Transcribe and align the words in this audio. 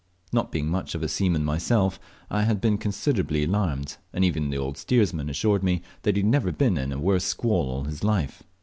Not 0.33 0.51
being 0.51 0.65
much 0.67 0.95
of 0.95 1.03
a 1.03 1.07
seaman 1.07 1.45
myself 1.45 1.99
I 2.31 2.41
had 2.41 2.59
been 2.59 2.79
considerably 2.79 3.43
alarmed, 3.43 3.97
and 4.11 4.25
even 4.25 4.49
the 4.49 4.57
old 4.57 4.75
steersman 4.79 5.29
assured 5.29 5.61
me 5.63 5.83
he 6.03 6.09
had 6.11 6.25
never 6.25 6.51
been 6.51 6.75
in 6.79 6.91
a 6.91 6.97
worse 6.97 7.25
squall 7.25 7.69
all 7.69 7.83
his 7.83 8.03
life. 8.03 8.41